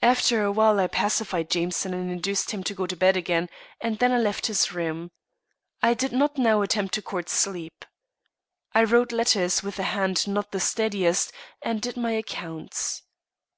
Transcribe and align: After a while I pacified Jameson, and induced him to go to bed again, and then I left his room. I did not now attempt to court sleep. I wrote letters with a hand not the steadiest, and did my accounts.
After 0.00 0.42
a 0.42 0.50
while 0.50 0.80
I 0.80 0.86
pacified 0.86 1.50
Jameson, 1.50 1.92
and 1.92 2.10
induced 2.10 2.52
him 2.52 2.64
to 2.64 2.72
go 2.74 2.86
to 2.86 2.96
bed 2.96 3.18
again, 3.18 3.50
and 3.82 3.98
then 3.98 4.10
I 4.10 4.16
left 4.16 4.46
his 4.46 4.72
room. 4.72 5.10
I 5.82 5.92
did 5.92 6.10
not 6.10 6.38
now 6.38 6.62
attempt 6.62 6.94
to 6.94 7.02
court 7.02 7.28
sleep. 7.28 7.84
I 8.72 8.82
wrote 8.82 9.12
letters 9.12 9.62
with 9.62 9.78
a 9.78 9.82
hand 9.92 10.26
not 10.26 10.52
the 10.52 10.58
steadiest, 10.60 11.32
and 11.60 11.82
did 11.82 11.98
my 11.98 12.12
accounts. 12.12 13.02